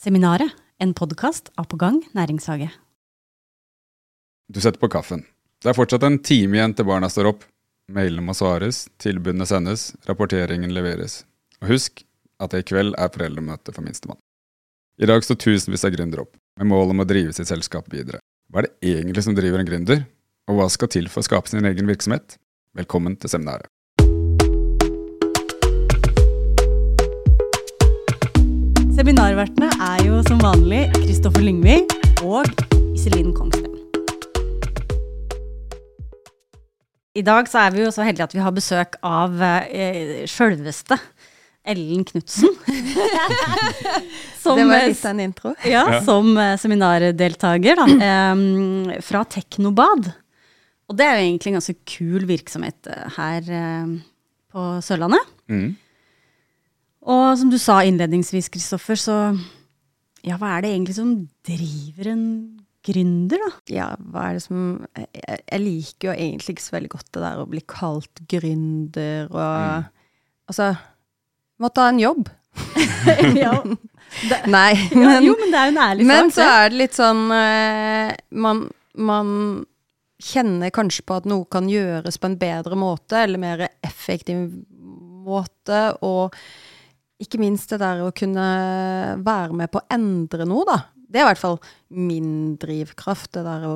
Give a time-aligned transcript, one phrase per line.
[0.00, 2.66] Seminaret, en podkast av På gang næringshage.
[4.50, 5.22] Du setter på kaffen.
[5.62, 7.44] Det er fortsatt en time igjen til barna står opp.
[7.94, 11.22] Mailene må svares, tilbudene sendes, rapporteringen leveres.
[11.62, 12.02] Og husk
[12.42, 14.18] at det i kveld er foreldremøte for minstemann.
[14.98, 18.18] I dag står tusenvis av gründere opp, med mål om å drive sitt selskap videre.
[18.50, 20.02] Hva er det egentlig som driver en gründer,
[20.50, 22.34] og hva skal til for å skape sin egen virksomhet?
[22.74, 23.70] Velkommen til seminaret.
[28.94, 31.80] Seminarvertene er jo som vanlig Kristoffer Lyngvi
[32.22, 32.46] og
[32.94, 33.72] Iselin Kongsten.
[37.18, 41.00] I dag så er vi jo så heldige at vi har besøk av eh, sjølveste
[41.66, 42.54] Ellen Knutsen.
[42.70, 45.56] det var litt av en intro.
[45.66, 50.12] Ja, som eh, seminardeltaker da, eh, fra Teknobad.
[50.86, 53.96] Og det er jo egentlig en ganske kul virksomhet eh, her eh,
[54.54, 55.34] på Sørlandet.
[55.50, 55.72] Mm.
[57.04, 59.16] Og som du sa innledningsvis, Kristoffer, så
[60.24, 61.10] ja, hva er det egentlig som
[61.44, 62.28] driver en
[62.84, 63.50] gründer, da?
[63.72, 67.24] Ja, hva er det som Jeg, jeg liker jo egentlig ikke så veldig godt det
[67.24, 69.90] der å bli kalt gründer og Mm.
[70.44, 70.74] Altså
[71.62, 72.28] Måtte ha en jobb.
[73.44, 73.52] ja.
[74.28, 76.34] Det, Nei, ja, men, jo, men det er jo en ærlig men sak.
[76.36, 78.10] så er det litt sånn uh,
[78.44, 78.64] man,
[78.98, 79.30] man
[80.24, 84.48] kjenner kanskje på at noe kan gjøres på en bedre måte, eller mer effektiv
[85.24, 86.34] måte, og
[87.22, 88.46] ikke minst det der å kunne
[89.24, 90.78] være med på å endre noe, da.
[90.94, 91.60] Det er i hvert fall
[91.94, 93.74] min drivkraft, det der å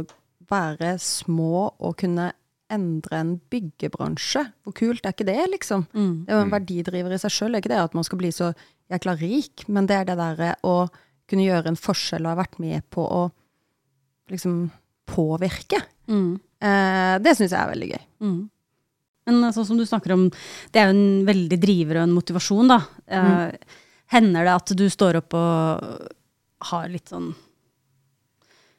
[0.49, 2.33] være små og kunne
[2.73, 4.43] endre en byggebransje.
[4.65, 5.87] Hvor kult er ikke det, liksom?
[5.95, 6.25] Mm.
[6.27, 7.55] Det er jo en verdidriver i seg sjøl.
[7.55, 8.51] Er ikke det at man skal bli så
[8.93, 10.77] jækla rik, men det er det derre å
[11.29, 13.23] kunne gjøre en forskjell og ha vært med på å
[14.33, 14.61] liksom
[15.09, 15.81] påvirke.
[16.09, 16.37] Mm.
[16.61, 18.05] Eh, det syns jeg er veldig gøy.
[18.25, 18.39] Mm.
[19.29, 20.29] Men sånn som du snakker om,
[20.73, 22.81] det er jo en veldig driver og en motivasjon, da.
[23.07, 23.77] Eh,
[24.15, 26.09] hender det at du står opp og
[26.73, 27.29] har litt sånn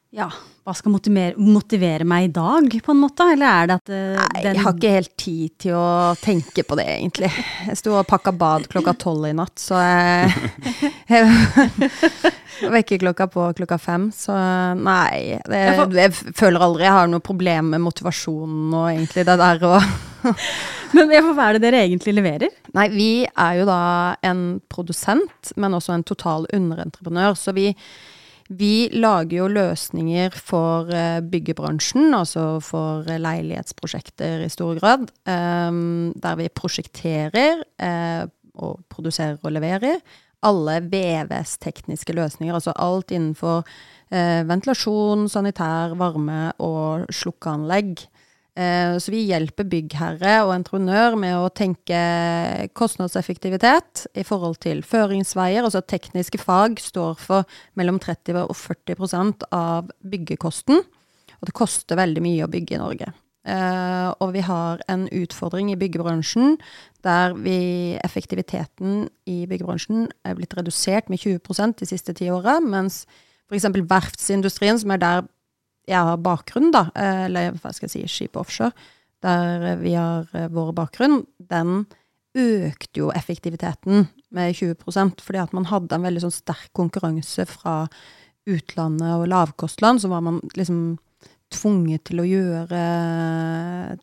[0.09, 0.25] Ja,
[0.65, 3.27] hva skal motivere, motivere meg i dag, på en måte?
[3.35, 6.77] Eller er det at eh, Nei, jeg har ikke helt tid til å tenke på
[6.79, 7.29] det, egentlig.
[7.69, 10.49] Jeg sto og pakka bad klokka tolv i natt, så jeg,
[11.13, 14.33] jeg Vekkerklokka på klokka fem, så
[14.75, 15.37] nei.
[15.45, 15.61] Det,
[15.95, 19.77] jeg føler aldri jeg har noe problem med motivasjonen og egentlig det der å
[20.95, 22.53] Men hva er det dere egentlig leverer?
[22.75, 23.81] Nei, vi er jo da
[24.25, 27.37] en produsent, men også en total underentreprenør.
[27.37, 27.67] Så vi,
[28.49, 35.09] vi lager jo løsninger for eh, byggebransjen, altså for leilighetsprosjekter i stor grad.
[35.29, 38.25] ehm, der vi prosjekterer eh,
[38.59, 40.01] og produserer og leverer
[40.45, 42.55] alle VVS-tekniske løsninger.
[42.55, 43.65] Altså alt innenfor
[44.11, 48.07] eh, ventilasjon, sanitær, varme og slukkeanlegg.
[48.59, 51.99] Eh, Så vi hjelper byggherre og entreprenør med å tenke
[52.75, 55.63] kostnadseffektivitet i forhold til føringsveier.
[55.63, 57.47] Altså tekniske fag står for
[57.79, 60.83] mellom 30 og 40% av byggekosten.
[61.39, 63.13] Og det koster veldig mye å bygge i Norge.
[63.47, 66.57] Eh, og vi har en utfordring i byggebransjen
[67.07, 73.05] der vi, effektiviteten i byggebransjen er blitt redusert med 20% de siste ti åra, mens
[73.47, 73.71] f.eks.
[73.87, 75.21] verftsindustrien, som er der
[75.89, 78.71] jeg har bakgrunn, da, eh, eller hva skal jeg si, skip offshore,
[79.25, 81.83] der eh, vi har eh, vår bakgrunn, den
[82.37, 84.05] økte jo effektiviteten
[84.37, 87.81] med 20% fordi at man hadde en veldig sånn sterk konkurranse fra
[88.49, 90.99] utlandet og lavkostland, så var man liksom
[91.49, 92.81] tvunget til å gjøre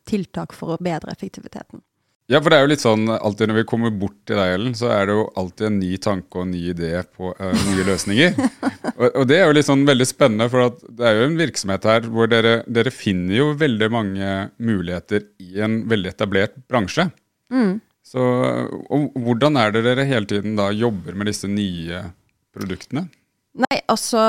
[0.07, 1.79] tiltak for å bedre effektiviteten.
[2.27, 4.73] Ja, for det er jo litt sånn alltid når vi kommer bort til deg, Ellen,
[4.75, 7.85] så er det jo alltid en ny tanke og en ny idé på uh, nye
[7.87, 8.33] løsninger.
[8.99, 11.39] og, og det er jo litt sånn veldig spennende, for at det er jo en
[11.39, 17.07] virksomhet her hvor dere, dere finner jo veldig mange muligheter i en veldig etablert bransje.
[18.07, 18.23] Så
[18.91, 22.05] og hvordan er det dere hele tiden da jobber med disse nye
[22.55, 23.07] produktene?
[23.57, 24.21] Nei, altså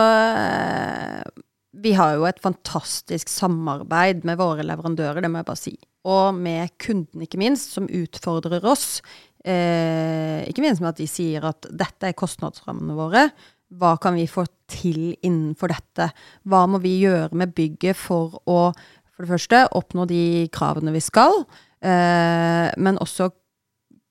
[1.78, 5.74] Vi har jo et fantastisk samarbeid med våre leverandører, det må jeg bare si.
[6.08, 9.00] Og med kunden, ikke minst, som utfordrer oss.
[9.44, 13.28] Eh, ikke minst med at de sier at dette er kostnadsrammene våre.
[13.78, 16.08] Hva kan vi få til innenfor dette?
[16.48, 18.60] Hva må vi gjøre med bygget for å
[19.18, 21.40] for det første oppnå de kravene vi skal,
[21.82, 23.32] eh, men også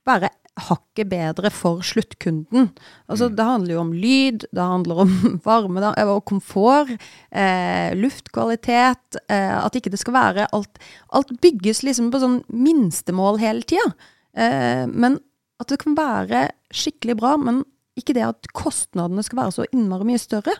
[0.03, 0.27] være
[0.57, 2.71] hakket bedre for sluttkunden.
[3.07, 5.13] Altså, Det handler jo om lyd, det handler om
[5.47, 6.93] varme da, og komfort,
[7.31, 9.19] eh, luftkvalitet.
[9.29, 10.81] Eh, at ikke det skal være alt
[11.15, 13.93] Alt bygges liksom på sånn minstemål hele tida.
[14.35, 15.19] Eh, men
[15.61, 17.63] at det kan være skikkelig bra, men
[17.97, 20.53] ikke det at kostnadene skal være så innmari mye større.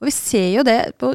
[0.00, 1.12] Og vi ser jo det på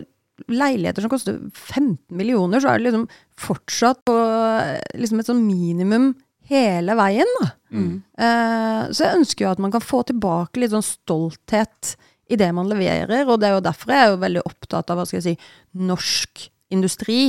[0.50, 3.08] leiligheter som koster 15 millioner, så er det liksom
[3.40, 6.12] fortsatt på eh, liksom et sånn minimum
[6.50, 7.52] hele veien, da.
[7.74, 7.96] Mm.
[8.18, 11.96] Eh, så jeg ønsker jo at man kan få tilbake litt sånn stolthet
[12.32, 13.26] i det man leverer.
[13.28, 15.52] Og det er jo derfor jeg er jo veldig opptatt av hva skal jeg si,
[15.92, 17.22] norsk industri.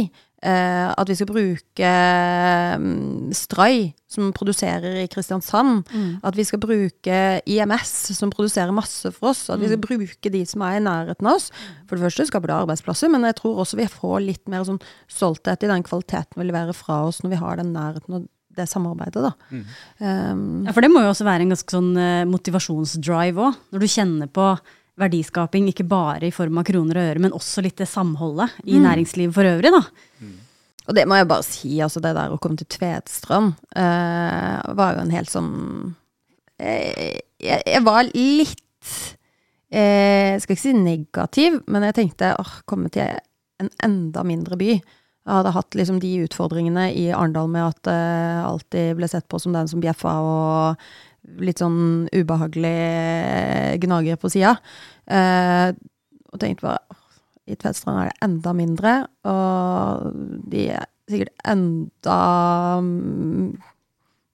[0.44, 1.90] Eh, at vi skal bruke
[2.76, 5.88] um, Stray, som produserer i Kristiansand.
[5.88, 6.10] Mm.
[6.20, 9.46] At vi skal bruke IMS, som produserer masse for oss.
[9.48, 11.48] At vi skal bruke de som er i nærheten av oss.
[11.88, 14.82] For det første skaper det arbeidsplasser, men jeg tror også vi får litt mer sånn
[15.08, 18.68] stolthet i den kvaliteten vi leverer fra oss når vi har den nærheten og det
[18.70, 19.32] samarbeidet, da.
[19.50, 23.60] Um, Ja, for det må jo også være en ganske sånn uh, motivasjonsdrive òg.
[23.74, 24.46] Når du kjenner på
[25.00, 28.78] verdiskaping, ikke bare i form av kroner og øre, men også litt det samholdet i
[28.78, 29.82] næringslivet for øvrig, da.
[30.86, 34.94] Og det må jeg bare si, altså det der å komme til Tvedstrand uh, var
[34.94, 35.52] jo en helt sånn
[36.60, 38.90] jeg, jeg, jeg var litt
[39.74, 43.16] eh, Skal ikke si negativ, men jeg tenkte åh, komme til
[43.62, 44.76] en enda mindre by.
[45.24, 49.40] Jeg hadde hatt liksom de utfordringene i Arendal med at jeg alltid ble sett på
[49.40, 50.84] som den som bjeffa og
[51.40, 54.58] litt sånn ubehagelig gnager på sida.
[55.08, 55.70] Eh,
[56.32, 57.00] og tenkte bare
[57.44, 58.92] i Tvedestrand er det enda mindre,
[59.28, 60.12] og
[60.52, 62.18] de er sikkert enda
[62.80, 63.48] mm,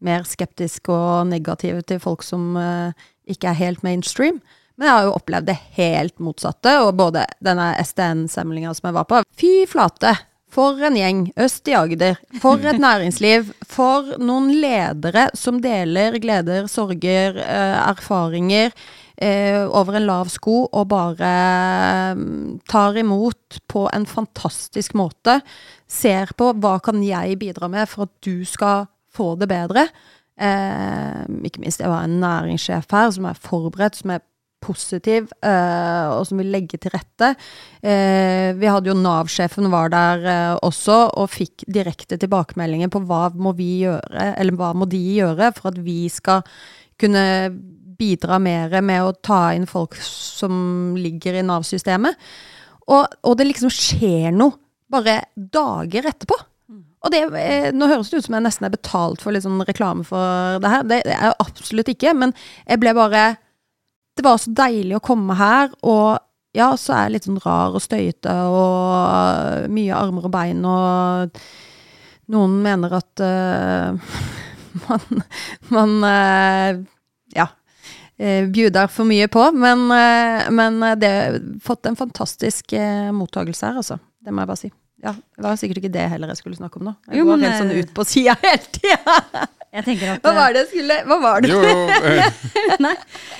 [0.07, 4.39] mer skeptiske og negative til folk som eh, ikke er helt mainstream.
[4.79, 9.09] Men jeg har jo opplevd det helt motsatte, og både denne STN-samlinga som jeg var
[9.11, 10.15] på Fy flate!
[10.51, 12.19] For en gjeng øst i Agder.
[12.43, 13.53] For et næringsliv.
[13.71, 18.75] For noen ledere som deler gleder, sorger, eh, erfaringer
[19.21, 21.33] eh, over en lav sko og bare
[22.19, 25.39] mm, tar imot på en fantastisk måte.
[25.91, 29.87] Ser på hva kan jeg bidra med for at du skal få det bedre.
[30.41, 34.25] Eh, ikke minst, jeg var en næringssjef her som er forberedt, som er
[34.61, 37.33] positiv, eh, og som vil legge til rette.
[37.83, 43.29] Eh, vi hadde jo Nav-sjefen var der eh, også, og fikk direkte tilbakemeldinger på hva
[43.35, 46.45] må vi gjøre, eller hva må de gjøre for at vi skal
[47.01, 47.25] kunne
[48.01, 52.17] bidra mer med å ta inn folk som ligger i Nav-systemet.
[52.91, 54.57] Og, og det liksom skjer noe
[54.91, 56.39] bare dager etterpå.
[57.01, 59.63] Og det, eh, Nå høres det ut som jeg nesten er betalt for litt sånn
[59.65, 60.83] reklame for det her.
[60.85, 62.35] Det er jeg absolutt ikke, men
[62.67, 63.23] jeg ble bare
[64.21, 66.19] Det var så deilig å komme her, og
[66.53, 71.39] ja, så er jeg litt sånn rar og støyete og mye armer og bein, og
[72.35, 74.19] noen mener at uh,
[74.91, 75.23] man,
[75.73, 76.83] man uh,
[77.33, 77.47] ja,
[78.21, 83.71] eh, bjuder for mye på, men, uh, men det har fått en fantastisk uh, mottagelse
[83.71, 83.97] her, altså.
[84.21, 84.73] Det må jeg bare si.
[85.01, 86.95] Ja, Det var sikkert ikke det heller jeg skulle snakke om nå.
[87.09, 89.49] Jeg Jo, går men, helt sånn ut på sida hele tida.
[89.71, 91.53] Jeg tenker at Hva var det jeg skulle Hva var det?
[91.53, 91.85] Jo, jo.
[92.11, 92.95] eh, Nei,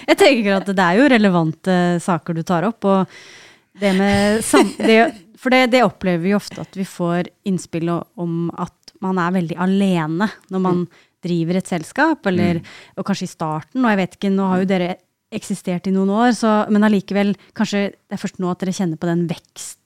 [0.07, 4.71] jeg tenker at det er jo relevante saker du tar opp, og det med sam...
[4.79, 5.01] Det,
[5.41, 9.57] for det, det opplever vi ofte at vi får innspill om at man er veldig
[9.65, 10.83] alene når man
[11.25, 12.61] driver et selskap, eller
[12.97, 14.91] og kanskje i starten, og jeg vet ikke, nå har jo dere
[15.35, 19.01] eksistert i noen år, så, men allikevel, kanskje det er først nå at dere kjenner
[19.01, 19.80] på den vekst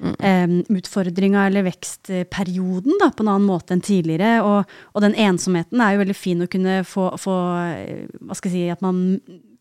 [0.00, 4.38] eh, utfordringa eller vekstperioden da, på en annen måte enn tidligere.
[4.46, 7.36] Og, og den ensomheten er jo veldig fin å kunne få, få
[7.66, 9.02] eh, Hva skal jeg si At man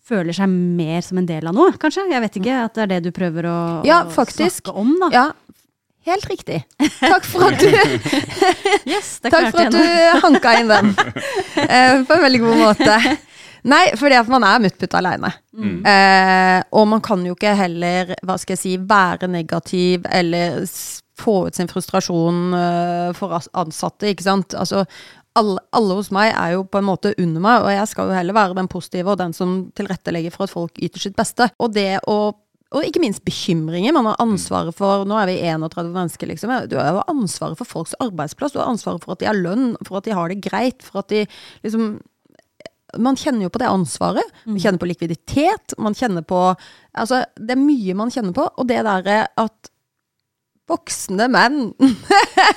[0.07, 2.07] føler seg mer som en del av noe, kanskje?
[2.13, 2.61] Jeg vet ikke.
[2.69, 3.57] At det er det du prøver å,
[3.87, 5.09] Ja, å snakke om, da.
[5.11, 5.25] Ja,
[6.07, 6.61] helt riktig.
[7.01, 7.67] Takk for at du,
[8.93, 10.93] Yes, takk for at du hanka inn den.
[11.57, 12.95] Eh, på en veldig god måte.
[13.67, 15.33] Nei, fordi at man er muttputt aleine.
[15.91, 20.63] Eh, og man kan jo ikke heller, hva skal jeg si, være negativ eller
[21.17, 24.55] få ut sin frustrasjon eh, for ansatte, ikke sant.
[24.57, 24.85] Altså,
[25.37, 28.17] alle, alle hos meg er jo på en måte under meg, og jeg skal jo
[28.17, 31.51] heller være den positive og den som tilrettelegger for at folk yter sitt beste.
[31.61, 32.19] Og det å
[32.75, 33.93] og ikke minst bekymringer.
[33.95, 36.51] Man har ansvaret for Nå er vi 31 mennesker, liksom.
[36.67, 38.51] Du har jo ansvaret for folks arbeidsplass.
[38.51, 40.99] Du har ansvaret for at de har lønn, for at de har det greit, for
[40.99, 41.21] at de
[41.63, 41.93] liksom
[43.03, 44.35] man kjenner jo på det ansvaret.
[44.45, 45.75] Man kjenner på likviditet.
[45.81, 46.41] Man kjenner på
[46.97, 48.47] Altså, det er mye man kjenner på.
[48.57, 49.71] Og det derre at
[50.67, 51.69] voksne menn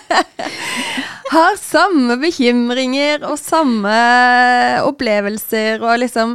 [1.34, 3.94] har samme bekymringer og samme
[4.82, 6.34] opplevelser og liksom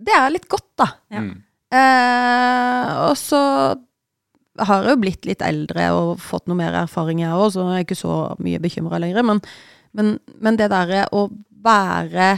[0.00, 0.86] Det er litt godt, da.
[1.12, 1.20] Ja.
[1.20, 1.34] Mm.
[1.70, 3.40] Eh, og så
[4.64, 7.82] har jeg jo blitt litt eldre og fått noe mer erfaring, jeg òg, så jeg
[7.82, 9.26] er ikke så mye bekymra lenger.
[9.28, 9.42] Men,
[9.96, 11.26] men, men det derre å
[11.60, 12.32] være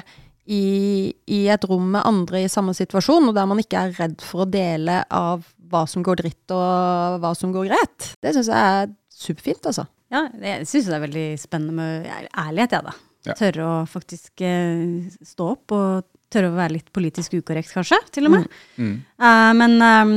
[0.46, 4.20] i, i et rom med andre i samme situasjon, og der man ikke er redd
[4.24, 8.50] for å dele av hva som går dritt og hva som går greit, det syns
[8.50, 9.86] jeg er superfint, altså.
[10.12, 12.92] Ja, jeg syns det er veldig spennende med ærlighet, jeg, da.
[13.24, 13.36] Ja.
[13.38, 18.26] Tørre å faktisk eh, stå opp, og tørre å være litt politisk ukorrekt, kanskje, til
[18.26, 18.48] og med.
[18.82, 18.96] Mm.
[19.22, 20.12] Eh, men, um,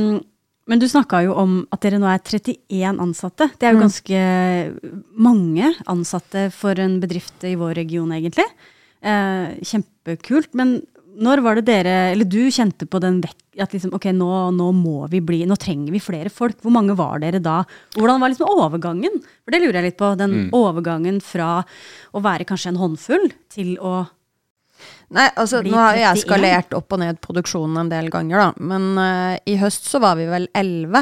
[0.66, 3.46] men du snakka jo om at dere nå er 31 ansatte.
[3.60, 3.84] Det er jo Mm.
[3.86, 4.20] ganske
[5.16, 8.48] mange ansatte for en bedrift i vår region, egentlig.
[9.06, 9.54] Eh,
[10.06, 10.54] kjempekult.
[10.54, 10.78] Men
[11.16, 14.66] når var det dere, eller du kjente på den vekk at liksom, ok, nå, nå,
[14.76, 16.58] må vi bli, nå trenger vi flere folk.
[16.60, 17.62] Hvor mange var dere da?
[17.96, 19.16] Hvordan var liksom overgangen?
[19.44, 20.12] For det lurer jeg litt på.
[20.20, 20.50] Den mm.
[20.56, 21.62] overgangen fra
[22.12, 24.02] å være kanskje en håndfull til å
[25.16, 28.66] Nei, altså nå har jeg skalert opp og ned produksjonen en del ganger, da.
[28.68, 31.00] Men uh, i høst så var vi vel elleve.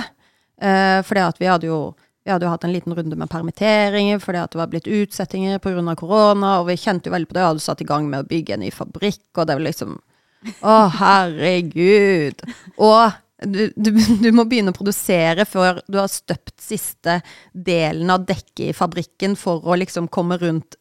[0.61, 1.79] Uh, fordi at vi hadde jo
[2.25, 5.61] vi hadde jo hatt en liten runde med permitteringer fordi at det var blitt utsettinger
[5.61, 5.97] pga.
[5.97, 7.43] korona, og vi kjente jo veldig på det.
[7.43, 10.01] Vi hadde satt i gang med å bygge en ny fabrikk, og det var liksom
[10.61, 12.43] Å, herregud.
[12.77, 13.91] Og du, du,
[14.21, 17.19] du, må begynne å produsere før du har støpt siste
[17.53, 20.77] delen av dekket i fabrikken for å liksom komme rundt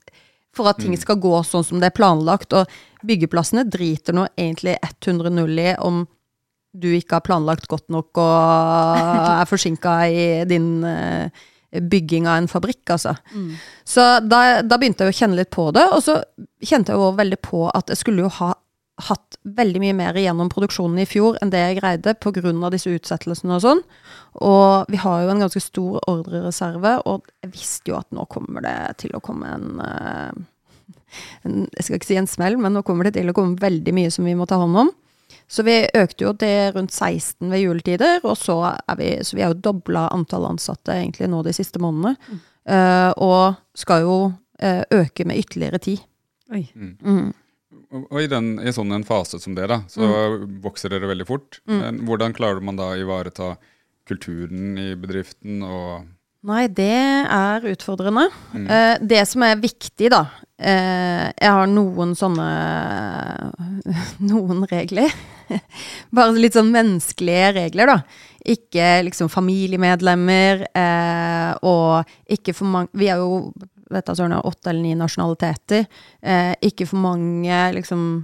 [0.53, 0.99] For at ting mm.
[1.01, 2.53] skal gå sånn som det er planlagt.
[2.53, 6.03] Og byggeplassene driter nå egentlig 100 null i om
[6.73, 11.29] du ikke har planlagt godt nok og er forsinka i din uh,
[11.73, 13.15] bygging av en fabrikk, altså.
[13.33, 13.53] Mm.
[13.85, 16.19] Så da, da, begynte jeg å kjenne litt på det, og så
[16.63, 18.53] kjente jeg jo veldig på at jeg skulle jo ha
[19.01, 22.69] hatt veldig mye mer igjennom produksjonen i fjor enn det jeg greide pga.
[22.69, 23.81] disse utsettelsene og sånn.
[24.45, 28.61] Og vi har jo en ganske stor ordrereserve, og jeg visste jo at nå kommer
[28.61, 30.31] det til å komme en, uh,
[31.43, 33.93] en Jeg skal ikke si en smell, men nå kommer det til å komme veldig
[33.93, 34.93] mye som vi må ta hånd om.
[35.47, 39.43] Så vi økte jo til rundt 16 ved juletider, og så er vi, så vi
[39.45, 42.15] har jo dobla antall ansatte egentlig nå de siste månedene.
[42.29, 42.41] Mm.
[42.63, 45.97] Uh, og skal jo uh, øke med ytterligere ti.
[46.53, 46.63] Oi.
[46.75, 46.93] Mm.
[47.03, 48.05] Mm.
[48.09, 50.57] Og i, den, i sånn en fase som det, da, så mm.
[50.63, 51.59] vokser dere veldig fort.
[51.69, 52.03] Mm.
[52.07, 53.53] Hvordan klarer man da å ivareta
[54.09, 56.09] kulturen i bedriften og
[56.43, 56.91] Nei, det
[57.31, 58.25] er utfordrende.
[58.51, 58.65] Mm.
[58.67, 60.25] Eh, det som er viktig, da
[60.59, 62.47] eh, Jeg har noen sånne
[64.31, 65.13] Noen regler.
[66.15, 67.97] Bare litt sånn menneskelige regler, da.
[68.53, 73.53] Ikke liksom familiemedlemmer, eh, og ikke for mange Vi er jo
[73.93, 75.85] vet du, sånn, åtte eller ni nasjonaliteter.
[76.21, 78.23] Eh, ikke for mange liksom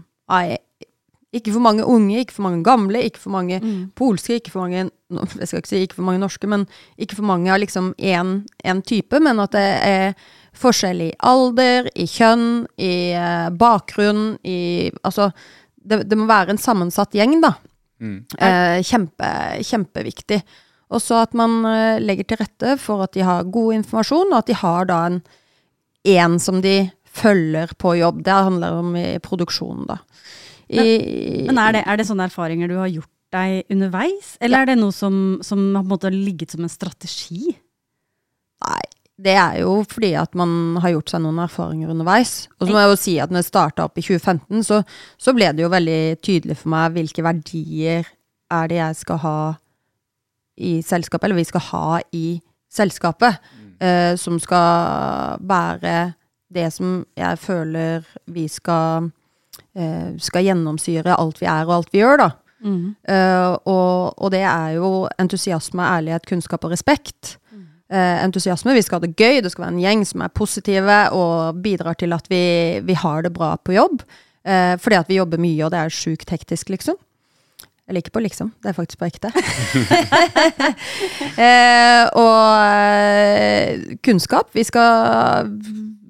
[1.29, 3.91] ikke for mange unge, ikke for mange gamle, ikke for mange mm.
[3.97, 6.65] polske, ikke for mange Jeg skal ikke si ikke for mange norske, men
[6.97, 10.13] ikke for mange av liksom én type, men at det er
[10.57, 15.29] forskjell i alder, i kjønn, i uh, bakgrunn, i Altså,
[15.83, 17.53] det, det, må være en sammensatt gjeng, da.
[17.99, 18.17] Mm.
[18.39, 19.29] Eh, kjempe,
[19.65, 20.39] kjempeviktig.
[20.89, 24.39] Og så at man uh, legger til rette for at de har god informasjon, og
[24.41, 25.19] at de har da en
[26.07, 28.23] én som de følger på jobb.
[28.25, 29.99] Det handler om i produksjonen, da.
[30.69, 30.89] Men,
[31.49, 34.61] men er, det, er, det, sånne erfaringer du har gjort deg underveis, eller ja.
[34.61, 37.53] er det noe som, som har på en måte ligget som en strategi?
[38.65, 38.81] Nei,
[39.19, 42.47] det er jo fordi at man har gjort seg noen erfaringer underveis.
[42.59, 44.81] Og så må jeg jo si at når jeg starta opp i 2015, så,
[45.19, 48.07] så, ble det jo veldig tydelig for meg hvilke verdier
[48.49, 49.39] er det jeg skal ha
[50.59, 52.25] i selskapet, eller vi skal ha i
[52.71, 53.69] selskapet, mm.
[53.83, 55.95] uh, som skal være
[56.49, 59.11] det som jeg føler vi skal
[59.77, 62.29] eh, skal gjennomsyre alt vi er og alt vi gjør, da.
[62.59, 62.95] Mm.
[63.07, 64.89] Uh, og, og, det er jo
[65.21, 67.37] entusiasme, ærlighet, kunnskap og respekt.
[67.89, 70.97] Uh, entusiasme, vi skal ha det gøy, det skal være en gjeng som er positive
[71.17, 72.41] og bidrar til at vi,
[72.85, 74.03] vi har det bra på jobb.
[74.49, 76.95] Eh, fordi at vi jobber mye, og det er sjukt hektisk, liksom.
[77.89, 79.29] Eller ikke på liksom, det er faktisk på ekte.
[82.23, 82.55] og
[84.05, 84.47] kunnskap.
[84.53, 85.49] Vi skal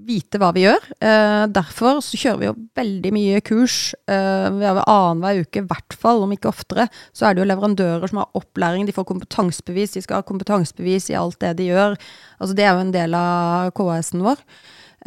[0.10, 0.88] vite hva vi gjør.
[1.06, 3.78] Eh, derfor så kjører vi jo veldig mye kurs.
[4.10, 8.24] Eh, Annenhver uke, i hvert fall, om ikke oftere, så er det jo leverandører som
[8.24, 8.88] har opplæring.
[8.88, 11.98] De får kompetansebevis, de skal ha kompetansebevis i alt det de gjør.
[12.40, 14.44] Altså Det er jo en del av KS-en vår.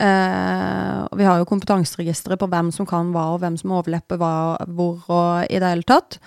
[0.00, 4.20] Eh, og vi har jo kompetanseregisteret på hvem som kan hva, og hvem som overlepper
[4.20, 4.34] hva,
[4.72, 6.20] hvor og i det hele tatt.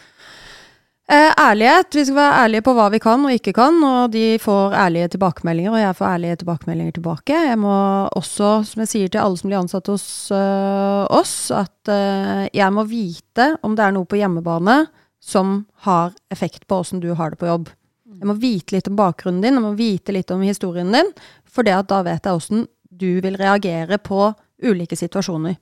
[1.05, 1.93] Eh, ærlighet.
[1.93, 5.11] Vi skal være ærlige på hva vi kan og ikke kan, og de får ærlige
[5.13, 7.41] tilbakemeldinger, og jeg får ærlige tilbakemeldinger tilbake.
[7.49, 7.73] Jeg må
[8.17, 12.73] også, som jeg sier til alle som blir ansatt hos øh, oss, at øh, jeg
[12.73, 14.79] må vite om det er noe på hjemmebane
[15.21, 17.69] som har effekt på åssen du har det på jobb.
[18.15, 21.11] Jeg må vite litt om bakgrunnen din, jeg må vite litt om historien din,
[21.45, 24.31] for da vet jeg åssen du vil reagere på
[24.63, 25.59] ulike situasjoner.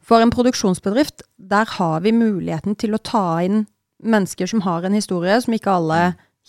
[0.00, 3.66] For en produksjonsbedrift, der har vi muligheten til å ta inn
[4.02, 6.00] mennesker som har en historie som ikke alle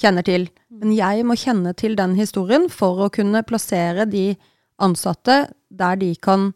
[0.01, 0.47] kjenner til.
[0.71, 4.31] Men jeg må kjenne til den historien for å kunne plassere de
[4.81, 6.49] ansatte der de kan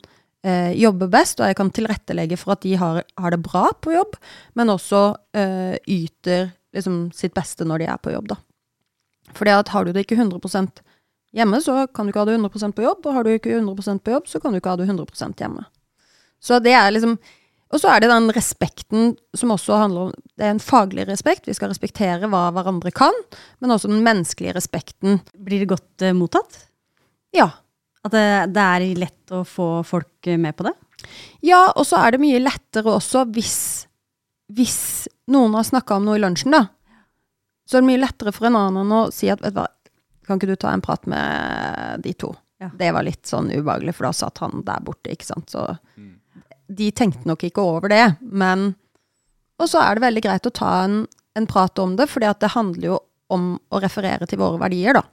[0.45, 3.93] eh, jobbe best, og jeg kan tilrettelegge for at de har, har det bra på
[3.95, 4.17] jobb,
[4.57, 5.05] men også
[5.37, 8.41] eh, yter liksom, sitt beste når de er på jobb, da.
[9.35, 10.83] For har du det ikke 100%
[11.35, 14.03] hjemme, så kan du ikke ha det 100% på jobb, og har du ikke 100%
[14.05, 15.65] på jobb, så kan du ikke ha det 100% hjemme.
[16.39, 17.17] Så det er liksom
[17.73, 21.47] og så er det den respekten som også handler om Det er en faglig respekt.
[21.47, 23.15] Vi skal respektere hva hverandre kan,
[23.59, 25.21] men også den menneskelige respekten.
[25.33, 26.59] Blir det godt uh, mottatt?
[27.35, 27.49] Ja.
[28.05, 30.75] At det, det, er lett å få folk eh, med på det?
[31.45, 33.57] Ja, og så er det mye lettere også hvis
[34.53, 36.67] hvis noen har snakka om noe i lunsjen, da,
[37.65, 39.67] så er det mye lettere for en annen å si at vet du hva,
[40.25, 42.31] kan ikke du ta en prat med de to?
[42.61, 42.69] Ja.
[42.77, 45.49] Det var litt sånn ubehagelig, for da satt han der borte, ikke sant.
[45.53, 46.19] Så Mm.
[46.67, 48.75] De tenkte nok ikke over det, men
[49.59, 51.05] Og så er det veldig greit å ta en,
[51.39, 52.95] en prat om det, for det handler jo
[53.31, 55.03] om å referere til våre verdier, da.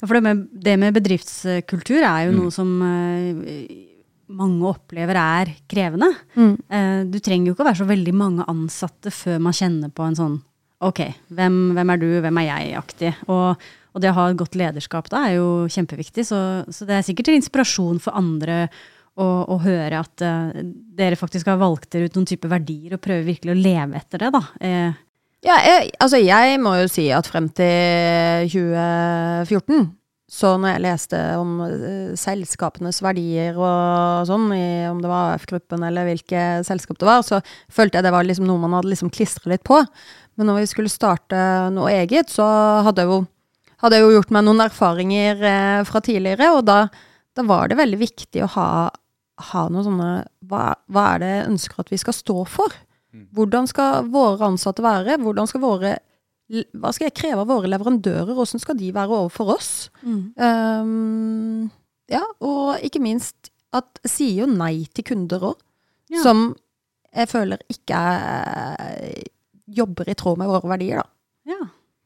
[0.00, 2.38] Ja, for det med, det med bedriftskultur er jo Mm.
[2.40, 3.68] noe som eh,
[4.32, 6.08] mange opplever er krevende.
[6.38, 6.54] Mm.
[6.70, 10.06] Eh, du trenger jo ikke å være så veldig mange ansatte før man kjenner på
[10.08, 10.40] en sånn
[10.84, 11.00] Ok,
[11.32, 13.12] hvem, hvem er du, hvem er jeg-aktig.
[13.28, 13.60] Og,
[13.94, 16.24] og det å ha et godt lederskap da er jo kjempeviktig.
[16.28, 18.66] Så, så det er sikkert en inspirasjon for andre
[19.20, 20.50] å, å høre at uh,
[20.98, 24.24] dere faktisk har valgt dere ut noen type verdier og prøver virkelig å leve etter
[24.24, 24.44] det, da.
[24.60, 25.02] Eh,
[25.44, 29.84] Ja, jeg, altså jeg må jo si at frem til 2014,
[30.34, 35.84] så når jeg leste om uh, selskapenes verdier og sånn, i, om det var AF-gruppen
[35.84, 39.12] eller hvilke selskap det var, så følte jeg det var liksom noe man hadde liksom
[39.14, 39.82] klistret litt på.
[40.40, 41.36] Men når vi skulle starte
[41.76, 42.48] noe eget, så
[42.88, 43.20] hadde jeg jo,
[43.84, 46.80] hadde jeg jo gjort meg noen erfaringer eh, fra tidligere, og da,
[47.36, 48.68] da var det veldig viktig å ha,
[49.38, 50.08] ha noen sånne
[50.46, 52.74] hva, hva er det jeg ønsker at vi skal stå for?
[53.34, 55.16] Hvordan skal våre ansatte være?
[55.22, 55.92] Hvordan skal våre,
[56.74, 58.32] hva skal jeg kreve av våre leverandører?
[58.34, 59.70] Hvordan skal de være overfor oss?
[60.02, 61.70] Um,
[62.10, 65.60] ja, og ikke minst at sier jo nei til kunder òg,
[66.12, 66.20] Ja.
[66.22, 66.54] som
[67.14, 69.22] jeg føler ikke er,
[69.70, 71.54] jobber i tråd med våre verdier, da.
[71.54, 71.60] ja.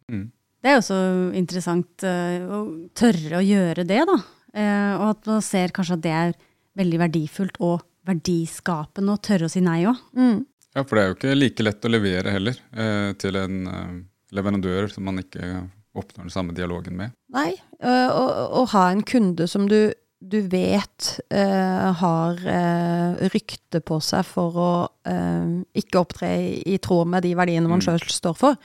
[0.08, 0.26] Mm.
[0.62, 0.96] Det er jo så
[1.38, 2.58] interessant uh, å
[2.96, 4.16] tørre å gjøre det, da.
[4.56, 6.32] Uh, og at man ser kanskje at det er
[6.78, 9.98] veldig verdifullt og verdiskapende å tørre å si nei òg.
[10.16, 10.44] Mm.
[10.76, 13.94] Ja, for det er jo ikke like lett å levere heller eh, til en eh,
[14.36, 15.68] leverandør som man ikke
[15.98, 17.14] oppnår den samme dialogen med.
[17.34, 17.50] Nei,
[17.82, 18.26] øh, å,
[18.60, 24.60] å ha en kunde som du, du vet eh, har øh, rykte på seg for
[24.62, 24.70] å
[25.10, 27.86] øh, ikke opptre i, i tråd med de verdiene man Mm.
[27.88, 28.60] sjøl står for,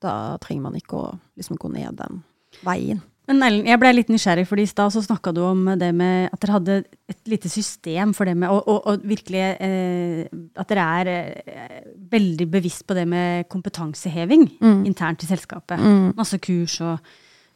[0.00, 1.06] da trenger man ikke å
[1.36, 2.22] liksom, gå ned den
[2.64, 3.02] veien.
[3.28, 6.30] Men Ellen, jeg ble litt nysgjerrig, fordi i stad så snakka du om det med
[6.32, 6.76] at dere hadde
[7.12, 10.22] et lite system for det med Og, og, og virkelig eh,
[10.56, 14.86] at dere er eh, veldig bevisst på det med kompetanseheving Mm.
[14.88, 15.76] internt i selskapet.
[15.78, 16.14] Mm.
[16.16, 16.98] Masse kurs og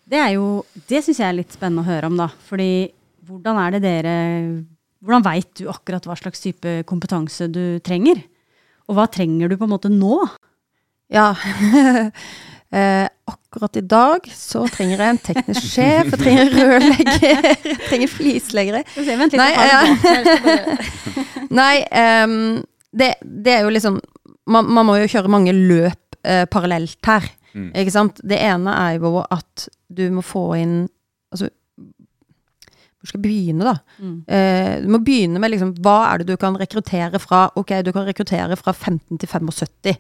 [0.05, 2.29] Det er jo Det syns jeg er litt spennende å høre om, da.
[2.49, 2.93] Fordi
[3.27, 4.15] hvordan er det dere
[5.03, 8.21] Hvordan veit du akkurat hva slags type kompetanse du trenger?
[8.89, 10.21] Og hva trenger du på en måte nå?
[11.11, 11.33] Ja.
[12.73, 18.13] eh, akkurat i dag så trenger jeg en teknisk sjef, jeg trenger rørlegger, jeg trenger
[18.13, 18.83] flisleggere.
[18.97, 20.39] Vent litt, Nei, jeg har det ja.
[20.47, 20.79] bare-
[21.61, 21.75] Nei,
[22.25, 22.37] um,
[22.97, 24.01] det, det er jo liksom
[24.51, 27.29] man, man må jo kjøre mange løp eh, parallelt her.
[27.53, 27.69] Mm.
[27.79, 28.21] Ikke sant?
[28.27, 30.77] Det ene er jo at du må få inn
[31.33, 31.47] Altså,
[33.03, 33.73] hvor skal jeg begynne, da?
[33.99, 34.17] Mm.
[34.31, 37.47] Eh, du må begynne med liksom, hva er det du kan rekruttere fra?
[37.59, 39.97] Ok, du kan rekruttere fra 15 til 75.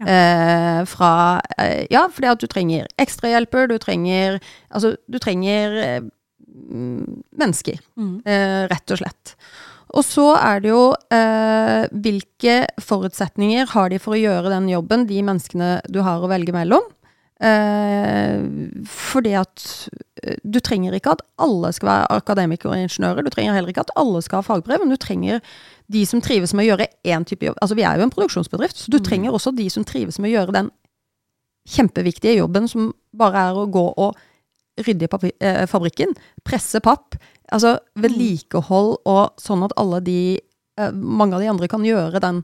[0.00, 0.06] Ja.
[0.10, 1.10] Eh, fra
[1.58, 4.40] eh, Ja, fordi at du trenger ekstrahjelper, du trenger
[4.72, 6.00] Altså, du trenger eh,
[7.38, 8.22] mennesker Mm.
[8.26, 9.34] eh, rett og slett.
[9.94, 15.06] Og så er det jo eh, hvilke forutsetninger har de for å gjøre den jobben,
[15.06, 16.82] de menneskene du har å velge mellom.
[17.40, 18.40] Eh,
[18.88, 19.64] fordi at
[20.42, 23.26] du trenger ikke at alle skal være akademikere og ingeniører.
[23.26, 25.40] Du trenger heller ikke at alle skal ha fagbrev, men du trenger
[25.92, 27.58] de som trives med å gjøre én type jobb.
[27.60, 29.04] Altså Vi er jo en produksjonsbedrift, så du Mm.
[29.04, 30.70] trenger også de som trives med å gjøre den
[31.68, 34.16] kjempeviktige jobben som bare er å gå og
[34.84, 37.14] rydde i eh, fabrikken, presse papp,
[37.52, 40.40] altså vedlikehold og sånn at alle de,
[40.78, 42.42] eh, mange av de andre kan gjøre den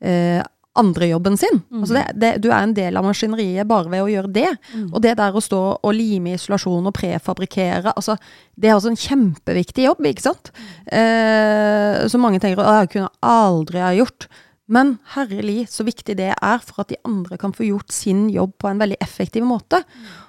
[0.00, 0.42] eh,
[0.78, 1.60] andre jobben sin.
[1.70, 1.80] Mm.
[1.80, 4.48] Altså det, det, du er en del av maskineriet bare ved å gjøre det.
[4.72, 4.86] Mm.
[4.88, 8.16] Og det der å stå og lime isolasjon og prefabrikere, altså
[8.56, 10.52] det er også en kjempeviktig jobb, ikke sant?
[10.86, 14.28] Eh, så mange tenker at jeg kunne aldri ha gjort.
[14.70, 18.54] Men herlig så viktig det er for at de andre kan få gjort sin jobb
[18.62, 19.80] på en veldig effektiv måte.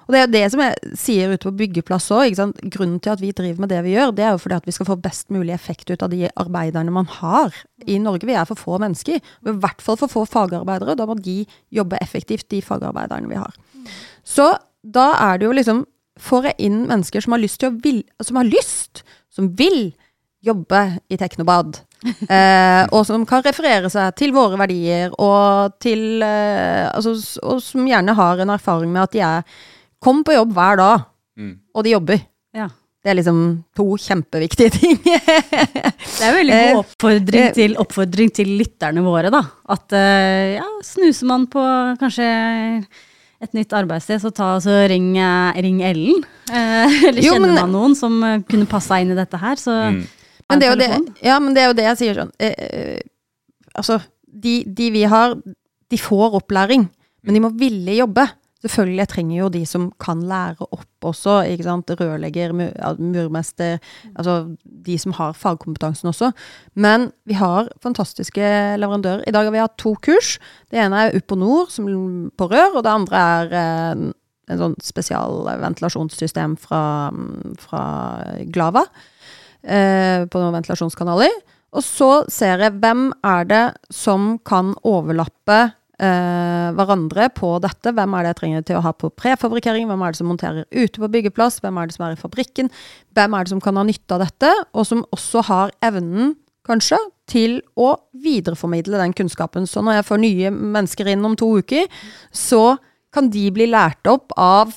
[0.04, 2.34] Og det er jo det som jeg sier ute på byggeplass òg.
[2.74, 4.74] Grunnen til at vi driver med det vi gjør, det er jo fordi at vi
[4.74, 7.54] skal få best mulig effekt ut av de arbeiderne man har
[7.86, 8.26] i Norge.
[8.26, 9.22] Vi er for få mennesker.
[9.44, 10.98] Og I hvert fall for få fagarbeidere.
[10.98, 13.54] Da må de jobbe effektivt, de fagarbeiderne vi har.
[14.26, 14.50] Så
[14.82, 15.86] da er det jo liksom
[16.22, 19.00] Får jeg inn mennesker som har lyst til å vil, som har lyst,
[19.34, 19.88] som vil
[20.46, 26.90] jobbe i Teknobad, eh, og som kan referere seg til våre verdier, og til eh,
[26.92, 29.42] altså, Og som gjerne har en erfaring med at de er
[30.04, 31.54] Kom på jobb hver dag, Mm.
[31.74, 32.20] og de jobber.
[32.54, 32.68] Ja.
[33.02, 33.38] Det er liksom
[33.74, 35.00] to kjempeviktige ting.
[35.04, 39.40] Det er veldig god Eh, oppfordring eh, til, oppfordring til lytterne våre, da.
[39.74, 41.64] At eh, ja, snuser man på
[41.98, 42.28] kanskje
[43.42, 46.22] et nytt arbeidssted, så ta altså, så ring, eh, ring Ellen.
[46.48, 49.74] Eh, eller Jo, kjenner men- man noen som kunne passa inn i dette her, så
[49.90, 50.04] Mm.
[50.50, 52.54] Men det, er jo det, ja, men det er jo det jeg sier sånn eh,
[52.68, 53.00] eh,
[53.74, 53.96] Altså,
[54.28, 55.32] de, de vi har,
[55.90, 56.84] De får opplæring,
[57.24, 58.26] men de må ville jobbe.
[58.64, 61.34] Selvfølgelig jeg trenger jo de som kan lære opp også.
[61.52, 61.90] ikke sant?
[62.00, 63.76] Rørlegger, mu- murmester.
[64.16, 66.30] Altså de som har fagkompetansen også.
[66.74, 68.40] Men vi har fantastiske
[68.80, 69.24] leverandører.
[69.28, 70.38] I dag har vi hatt to kurs.
[70.72, 71.84] Det ene er Uponor som
[72.38, 74.06] på rør, og det andre er eh,
[74.54, 76.82] en sånn spesialventilasjonssystem fra,
[77.60, 77.84] fra
[78.52, 78.84] Glava.
[79.64, 81.32] Eh, på noen ventilasjonskanaler.
[81.74, 87.94] Og så ser jeg hvem er det som kan overlappe eh, hverandre på dette.
[87.96, 89.88] Hvem er det jeg trenger til å ha på prefabrikkering?
[89.88, 91.62] Hvem er det som monterer ute på byggeplass?
[91.64, 92.70] Hvem er det som er i fabrikken?
[93.16, 97.00] Hvem er det som kan ha nytte av dette, og som også har evnen, kanskje,
[97.28, 99.66] til å videreformidle den kunnskapen.
[99.68, 101.88] Så når jeg får nye mennesker inn om to uker,
[102.32, 102.76] så
[103.12, 104.72] kan de bli lært opp av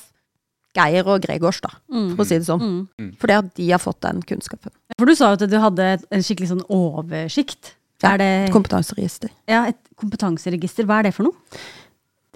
[0.76, 2.84] Geir og Gregors, da, for å si det sånn.
[3.00, 3.10] Mm.
[3.18, 4.72] Fordi at de har fått den kunnskapen.
[4.98, 7.74] For du sa jo at du hadde en skikkelig sånn oversikt.
[8.02, 9.32] Ja, er det Kompetanseregister.
[9.50, 10.86] ja, et kompetanseregister?
[10.86, 11.58] Hva er det for noe?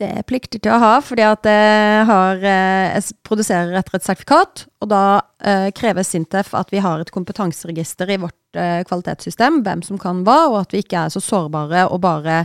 [0.01, 3.95] Det er jeg pliktig til å ha, fordi at jeg, har, eh, jeg produserer etter
[4.01, 4.65] et sertifikat.
[4.83, 5.03] Og da
[5.45, 9.61] eh, krever Sintef at vi har et kompetanseregister i vårt eh, kvalitetssystem.
[9.63, 12.41] Hvem som kan hva, og at vi ikke er så sårbare og bare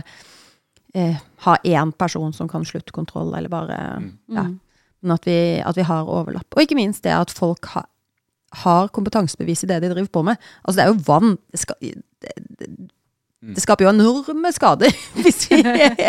[0.94, 3.80] eh, ha én person som kan sluttkontroll, eller bare
[4.28, 4.46] ja.
[4.98, 5.06] Mm.
[5.06, 6.48] Men at vi, at vi har overlapp.
[6.56, 7.84] Og ikke minst det at folk ha,
[8.64, 10.36] har kompetansebevis i det de driver på med.
[10.64, 11.36] Altså, det er jo vann.
[11.52, 11.76] Det, skal,
[12.24, 12.68] det, det,
[13.54, 14.90] det skaper jo enorme skader
[15.22, 15.60] hvis vi,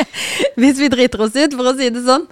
[0.63, 2.25] hvis vi driter oss ut, for å si det sånn.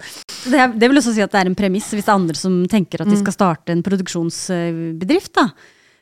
[0.48, 2.60] Det, det vil også si at det er en premiss hvis det er andre som
[2.70, 3.22] tenker at de Mm.
[3.22, 5.48] skal starte en produksjonsbedrift, da.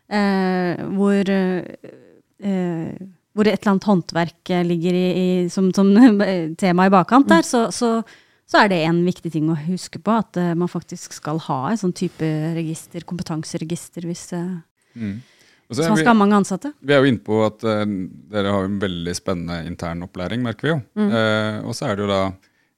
[0.06, 2.90] Eh, hvor, eh,
[3.36, 5.90] hvor et eller annet håndverk ligger i, i, som, som
[6.60, 7.98] tema i bakkant der, så, så,
[8.46, 10.14] så er det en viktig ting å huske på.
[10.22, 14.56] At uh, man faktisk skal ha en sånn type register, kompetanseregister, hvis, uh,
[14.96, 15.20] Mm.
[15.70, 16.70] Så man vi, skal ha mange ansatte.
[16.78, 17.82] vi er jo inne på at uh,
[18.30, 20.78] dere har en veldig spennende intern opplæring, merker vi jo.
[20.94, 21.10] Mm.
[21.10, 22.20] Eh, og så er det jo da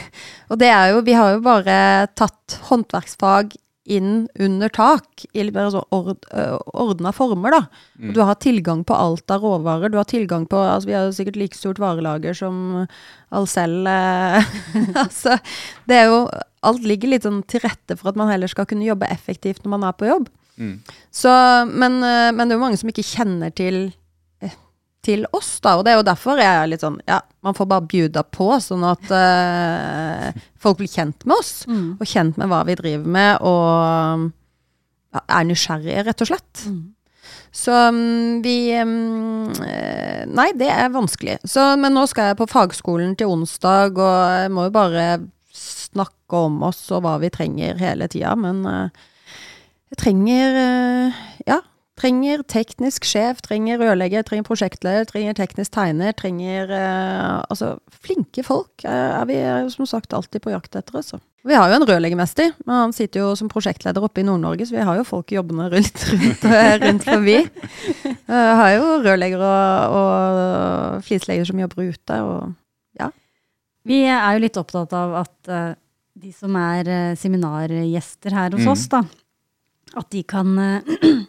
[0.49, 1.75] og det er jo Vi har jo bare
[2.17, 3.45] tatt håndverksfag
[3.85, 6.25] inn under tak i altså ord,
[6.73, 7.61] ordna former, da.
[7.99, 8.13] Mm.
[8.15, 9.93] du har tilgang på alt av råvarer.
[9.93, 12.87] Du har tilgang på altså Vi har sikkert like stort varelager som
[13.29, 13.85] Alcel.
[13.87, 14.49] Eh,
[15.05, 15.37] altså,
[15.85, 16.25] det er jo
[16.65, 19.75] Alt ligger litt sånn til rette for at man heller skal kunne jobbe effektivt når
[19.75, 20.31] man er på jobb.
[20.57, 20.79] Mm.
[21.13, 21.29] Så,
[21.69, 24.04] men, eh, men det er jo mange som ikke kjenner til, eh,
[25.05, 25.75] til oss, da.
[25.77, 28.49] Og det er jo derfor jeg er litt sånn Ja, man får bare bjuda på,
[28.63, 31.53] sånn at uh, folk blir kjent med oss.
[31.69, 31.95] Mm.
[31.99, 34.27] Og kjent med hva vi driver med, og
[35.15, 36.65] ja, er nysgjerrige, rett og slett.
[36.69, 36.83] Mm.
[37.55, 41.37] Så um, vi eh, Nei, det er vanskelig.
[41.47, 45.05] Så, men nå skal jeg på fagskolen til onsdag, og jeg må jo bare
[45.55, 48.33] snakke om oss og hva vi trenger hele tida.
[48.39, 49.05] Men uh,
[49.93, 51.61] jeg trenger uh, Ja.
[51.95, 58.83] Trenger teknisk sjef, trenger rørlegger, trenger prosjektleder, trenger teknisk tegner, trenger eh, Altså, flinke folk
[58.83, 60.97] er, er vi er som sagt alltid på jakt etter.
[60.99, 61.21] Altså.
[61.45, 64.75] Vi har jo en rørleggermester, men han sitter jo som prosjektleder oppe i Nord-Norge, så
[64.75, 66.45] vi har jo folk jobbende rundt, rundt,
[66.83, 67.37] rundt forbi.
[68.03, 69.55] Vi har jo rørleggere
[69.87, 72.53] og, og flislegger som jobber ute, og
[73.85, 75.75] Vi er jo litt opptatt av at uh,
[76.17, 78.71] de som er uh, seminargjester her hos Mm.
[78.71, 79.03] oss, da,
[79.95, 80.95] at de kan eh,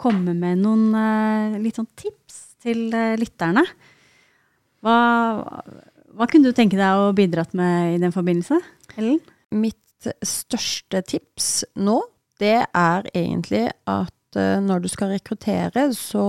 [0.00, 3.64] komme med noen eh, litt sånn tips til eh, lytterne.
[4.80, 4.96] Hva,
[6.16, 8.60] hva kunne du tenke deg å bidratt med i den forbindelse,
[8.96, 9.20] Ellen?
[9.52, 9.76] Mitt
[10.24, 11.98] største tips nå,
[12.40, 16.24] det er egentlig at eh, når du skal rekruttere, så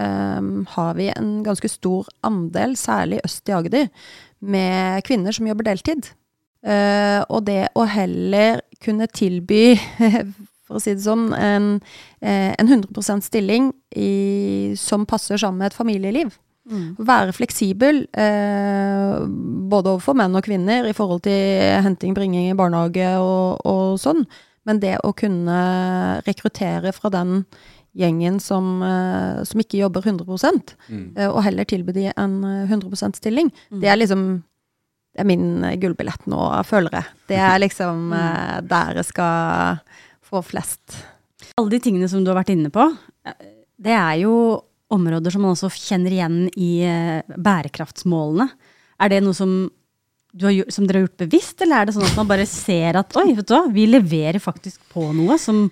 [0.00, 3.90] um, har vi en ganske stor andel, særlig øst i Agder,
[4.40, 6.10] med kvinner som jobber deltid.
[6.60, 9.78] Uh, og det å heller kunne tilby,
[10.70, 11.66] for å si det sånn, en,
[12.22, 16.36] eh, en 100% stilling i, som passer sammen med et familieliv.
[17.02, 19.16] Være fleksibel, eh,
[19.72, 24.22] både overfor menn og kvinner i forhold til henting, bringing i barnehage og, og sånn.
[24.68, 27.40] Men det å kunne rekruttere fra den
[27.98, 31.16] gjengen som, eh, som ikke jobber 100 Mm.
[31.16, 34.44] eh, og heller tilby de en eh, 100% stilling, det er liksom
[35.10, 37.04] det er min gullbillett nå, føler jeg.
[37.26, 39.80] Det er liksom eh, der jeg skal
[40.30, 41.00] få flest.
[41.58, 42.86] Alle de tingene som du har vært inne på,
[43.26, 43.46] eh,
[43.80, 44.34] det er jo
[44.90, 48.48] områder som man også kjenner igjen i eh, bærekraftsmålene.
[49.00, 49.52] Er det noe som,
[50.42, 53.16] har, som dere har gjort bevisst, eller er det sånn at man bare ser at
[53.20, 55.68] oi, vet du hva, vi leverer faktisk på noe som,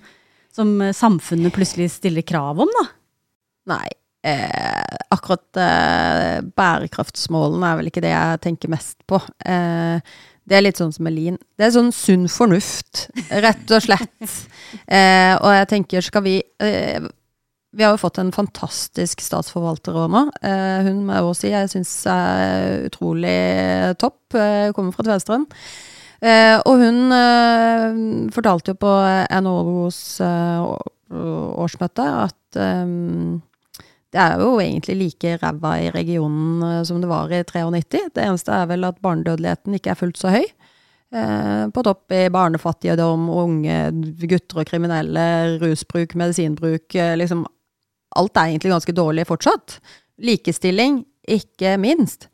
[0.54, 2.86] som eh, samfunnet plutselig stiller krav om, da?
[3.74, 3.88] Nei.
[4.28, 9.20] Eh, akkurat eh, bærekraftsmålene er vel ikke det jeg tenker mest på.
[9.46, 10.00] Eh,
[10.48, 11.36] det er litt sånn som Elin.
[11.58, 14.14] Det er sånn sunn fornuft, rett og slett.
[14.68, 17.00] Eh, og jeg tenker, skal vi eh,
[17.72, 20.20] Vi har jo fått en fantastisk statsforvalter òg nå.
[20.44, 23.38] Eh, hun må jeg også si jeg syns er utrolig
[23.96, 24.36] topp.
[24.36, 25.48] Eh, kommer fra Tvedestrand.
[26.20, 27.96] Eh, og hun eh,
[28.36, 28.92] fortalte jo på
[29.40, 30.02] NHOs
[31.64, 32.60] årsmøte at
[34.14, 38.08] det er jo egentlig like ræva i regionen eh, som det var i 93.
[38.14, 40.46] Det eneste er vel at barnedødeligheten ikke er fullt så høy.
[41.08, 43.76] Eh, på topp i barnefattigdom, unge
[44.24, 45.26] gutter og kriminelle,
[45.60, 46.88] rusbruk, medisinbruk.
[46.96, 47.44] Eh, liksom,
[48.16, 49.78] alt er egentlig ganske dårlig fortsatt.
[50.24, 52.30] Likestilling, ikke minst.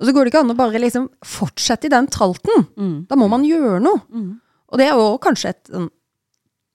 [0.00, 2.66] Og så går det ikke an å bare liksom fortsette i den tralten.
[2.76, 2.96] Mm.
[3.08, 4.04] Da må man gjøre noe.
[4.12, 4.32] Mm.
[4.72, 5.88] Og det er jo kanskje et sånn,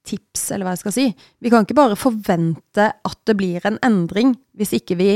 [0.09, 1.05] tips, eller hva jeg skal si.
[1.39, 5.11] Vi kan ikke bare forvente at det blir en endring hvis ikke vi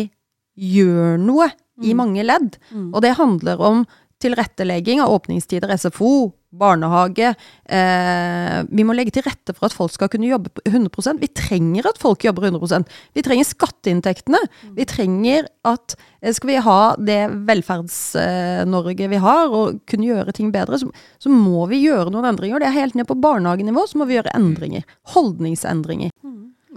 [0.53, 1.49] gjør noe
[1.81, 2.59] i mange ledd.
[2.69, 2.91] Mm.
[2.93, 3.83] Og det handler om
[4.23, 7.33] tilrettelegging av åpningstider, SFO, barnehage.
[7.65, 11.87] Eh, vi må legge til rette for at folk skal kunne jobbe 100% Vi trenger
[11.89, 14.41] at folk jobber 100% Vi trenger skatteinntektene.
[14.77, 20.51] Vi trenger at eh, skal vi ha det Velferds-Norge vi har, og kunne gjøre ting
[20.53, 20.89] bedre, så,
[21.21, 22.61] så må vi gjøre noen endringer.
[22.61, 24.85] Det er helt ned på barnehagenivå, så må vi gjøre endringer.
[25.15, 26.13] Holdningsendringer.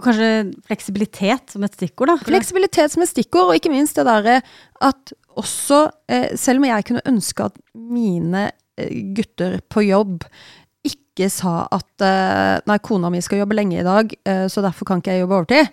[0.03, 2.17] Kanskje fleksibilitet som et stikkord, da?
[2.27, 4.41] Fleksibilitet som et stikkord, og ikke minst det derre
[4.85, 8.47] at også, eh, selv om jeg kunne ønske at mine
[8.77, 10.25] eh, gutter på jobb
[10.87, 14.85] ikke sa at eh, nei, kona mi skal jobbe lenge i dag, eh, så derfor
[14.89, 15.71] kan ikke jeg jobbe overtid.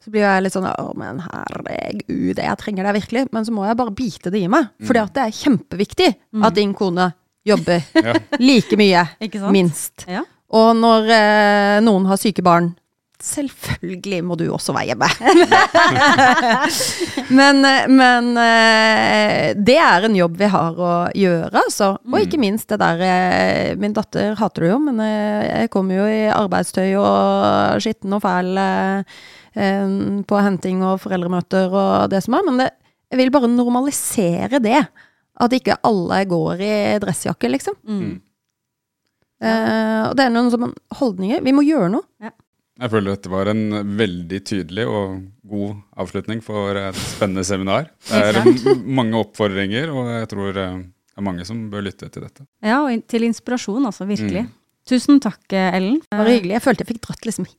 [0.00, 3.26] Så blir jeg litt sånn å, men herregud, jeg trenger det virkelig.
[3.36, 4.70] Men så må jeg bare bite det i meg.
[4.88, 6.06] Fordi at det er kjempeviktig
[6.40, 7.10] at din kone
[7.46, 8.14] jobber Ja.
[8.40, 9.52] like mye, Ikke sant?
[9.52, 10.06] minst.
[10.08, 10.22] Ja.
[10.56, 12.72] Og når eh, noen har syke barn,
[13.24, 15.08] selvfølgelig må du også være hjemme.
[17.38, 21.92] men men eh, det er en jobb vi har å gjøre, altså.
[22.08, 26.00] Og ikke minst det der eh, Min datter hater det jo, men eh, jeg kommer
[26.00, 28.64] jo i arbeidstøy og skitten og fæl
[29.50, 32.44] på henting og foreldremøter og det som er.
[32.46, 32.68] Men det,
[33.10, 34.84] jeg vil bare normalisere det.
[35.40, 37.76] At ikke alle går i dressjakke, liksom.
[37.88, 38.18] Mm.
[39.40, 41.40] Eh, og det er noen sånne holdninger.
[41.44, 42.32] Vi må gjøre noe.
[42.80, 43.64] Jeg føler dette var en
[43.98, 45.18] veldig tydelig og
[45.50, 47.90] god avslutning for et spennende seminar.
[48.08, 52.24] Det er mange oppfordringer, og jeg tror eh, det er mange som bør lytte til
[52.24, 52.46] dette.
[52.64, 54.06] Ja, og til inspirasjon, altså.
[54.08, 54.46] Virkelig.
[54.46, 54.54] Mm.
[54.88, 55.98] Tusen takk, eh, Ellen.
[56.06, 56.56] Det var hyggelig.
[56.56, 57.50] Jeg følte jeg fikk dratt liksom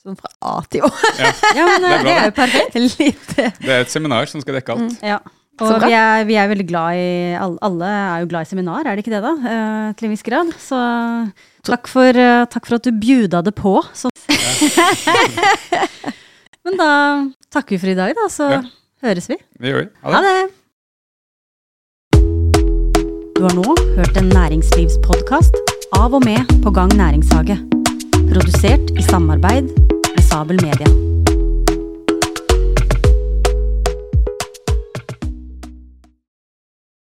[0.00, 0.90] sånn fra A til Å.
[1.20, 2.80] Ja, men Det er eh, bra, det er jo perfekt.
[3.02, 3.36] Litt.
[3.36, 5.04] Det er et seminar som skal dekke alt.
[5.04, 5.20] Ja.
[5.60, 8.96] Og vi er, vi er veldig glad i alle, er jo glad i seminar, er
[8.96, 9.32] det ikke det, da?
[9.50, 10.52] Eh, til en viss grad.
[10.56, 10.78] Så
[11.68, 13.74] takk for, eh, takk for at du bjuda det på.
[13.92, 14.09] Så.
[16.64, 16.88] Men da
[17.52, 18.26] takker vi for i dag, da.
[18.32, 18.60] Så Ja.
[19.02, 19.36] høres vi.
[19.60, 19.88] Det gjør vi.
[20.04, 20.38] Ha det!
[23.36, 23.64] Du har nå
[23.96, 25.54] hørt en næringslivspodkast
[25.96, 27.56] av og med På gang næringshage.
[28.32, 30.86] Produsert i samarbeid med Sabel Media.